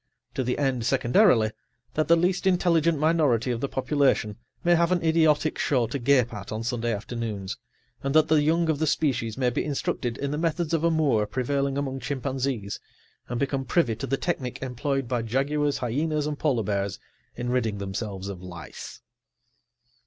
[0.33, 1.51] To the end, secondarily,
[1.93, 6.33] that the least intelligent minority of the population may have an idiotic show to gape
[6.33, 7.55] at on Sunday afternoons,
[8.01, 11.27] and that the young of the species may be instructed in the methods of amour
[11.27, 12.79] prevailing among chimpanzees
[13.29, 16.97] and become privy to the technic employed by jaguars, hyenas and polar bears
[17.35, 19.01] in ridding themselves of lice.